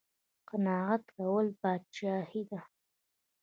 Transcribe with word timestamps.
قناعت 0.49 1.03
کول 1.15 1.47
پادشاهي 1.61 2.43
ده 2.49 2.59